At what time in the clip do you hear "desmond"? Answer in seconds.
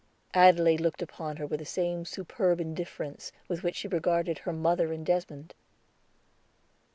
5.05-5.53